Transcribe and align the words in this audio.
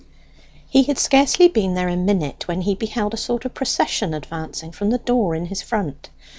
He 0.67 0.81
had 0.81 0.97
scarcely 0.97 1.47
been 1.47 1.75
there 1.75 1.87
a 1.87 1.95
minute 1.95 2.47
when 2.47 2.61
he 2.61 2.73
beheld 2.73 3.13
a 3.13 3.17
sort 3.17 3.45
of 3.45 3.53
procession 3.53 4.15
advancing 4.15 4.71
from 4.71 4.89
the 4.89 4.97
door 4.97 5.35
in 5.35 5.45
his 5.45 5.61
front. 5.61 6.09